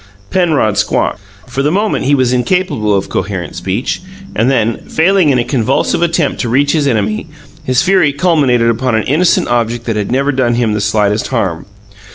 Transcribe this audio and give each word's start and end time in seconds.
Penrod 0.31 0.79
squawked. 0.79 1.19
For 1.45 1.61
the 1.61 1.69
moment 1.71 2.05
he 2.05 2.15
was 2.15 2.33
incapable 2.33 2.97
of 2.97 3.07
coherent 3.07 3.55
speech, 3.55 4.01
and 4.35 4.49
then, 4.49 4.77
failing 4.87 5.29
in 5.29 5.37
a 5.37 5.43
convulsive 5.43 6.01
attempt 6.01 6.41
to 6.41 6.49
reach 6.49 6.71
his 6.71 6.87
enemy, 6.87 7.27
his 7.63 7.83
fury 7.83 8.11
culminated 8.11 8.71
upon 8.71 8.95
an 8.95 9.03
innocent 9.03 9.47
object 9.47 9.85
that 9.85 9.97
had 9.97 10.11
never 10.11 10.31
done 10.31 10.55
him 10.55 10.73
the 10.73 10.81
slightest 10.81 11.27
harm. 11.27 11.67